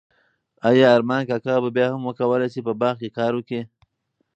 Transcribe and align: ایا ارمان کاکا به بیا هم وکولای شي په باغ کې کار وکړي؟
ایا 0.67 0.85
ارمان 0.97 1.21
کاکا 1.29 1.55
به 1.63 1.69
بیا 1.75 1.87
هم 1.91 2.01
وکولای 2.09 2.49
شي 2.53 2.61
په 2.67 2.73
باغ 2.81 2.95
کې 3.01 3.15
کار 3.17 3.31
وکړي؟ 3.35 3.61